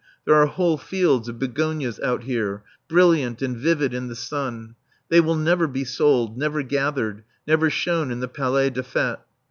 [0.25, 4.73] There are whole fields of begonias out here, brilliant and vivid in the sun.
[5.09, 9.19] They will never be sold, never gathered, never shown in the Palais des Fêtes.